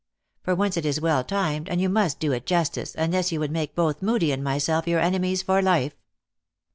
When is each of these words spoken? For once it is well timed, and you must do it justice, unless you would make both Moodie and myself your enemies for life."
For 0.41 0.55
once 0.55 0.77
it 0.77 0.85
is 0.87 0.99
well 0.99 1.23
timed, 1.23 1.69
and 1.69 1.79
you 1.79 1.87
must 1.87 2.19
do 2.19 2.31
it 2.31 2.47
justice, 2.47 2.95
unless 2.97 3.31
you 3.31 3.39
would 3.39 3.51
make 3.51 3.75
both 3.75 4.01
Moodie 4.01 4.31
and 4.31 4.43
myself 4.43 4.87
your 4.87 4.99
enemies 4.99 5.43
for 5.43 5.61
life." 5.61 5.93